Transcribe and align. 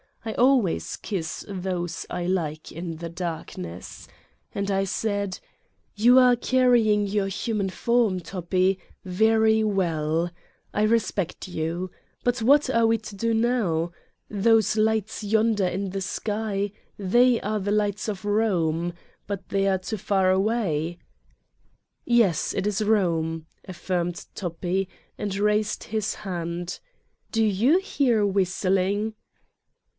I 0.25 0.33
always 0.33 0.97
kiss 0.97 1.45
those 1.47 2.05
I 2.09 2.25
like 2.25 2.71
in 2.71 2.97
the 2.97 3.09
darkness. 3.09 4.07
And 4.53 4.69
I 4.71 4.83
said: 4.83 5.33
15 5.33 5.39
Satan's 5.39 5.41
Diary 5.95 6.03
"You 6.03 6.19
are 6.19 6.35
carrying 6.35 7.07
your 7.07 7.27
human 7.27 7.69
form, 7.69 8.19
Toppi, 8.19 8.79
very 9.05 9.63
well. 9.63 10.31
I 10.73 10.83
respect 10.83 11.47
you. 11.47 11.91
But 12.23 12.39
what 12.41 12.69
are 12.69 12.85
we 12.87 12.97
to 12.99 13.15
do 13.15 13.33
now? 13.33 13.91
Those 14.29 14.75
lights 14.77 15.23
yonder 15.23 15.67
in 15.67 15.89
the 15.89 16.01
sky 16.01 16.71
they 16.97 17.39
are 17.41 17.59
the 17.59 17.71
lights 17.71 18.07
of 18.07 18.25
Rome. 18.25 18.93
But 19.27 19.49
they 19.49 19.67
are 19.67 19.79
too 19.79 19.97
far 19.97 20.31
away!" 20.31 20.97
"Yes, 22.05 22.53
it 22.53 22.65
is 22.65 22.83
Rome," 22.83 23.45
affirmed 23.67 24.25
Toppi, 24.33 24.87
and 25.17 25.35
raised 25.35 25.85
his 25.85 26.13
hand: 26.15 26.79
"do 27.31 27.43
you 27.43 27.77
hear 27.79 28.25
whistling 28.25 29.13